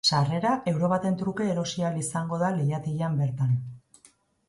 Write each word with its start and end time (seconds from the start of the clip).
Sarrera 0.09 0.53
euro 0.71 0.89
baten 0.93 1.19
truke 1.19 1.47
erosi 1.55 1.85
ahal 1.87 2.01
izango 2.01 2.43
da 2.47 2.53
lehiatilan 2.59 3.23
bertan. 3.25 3.57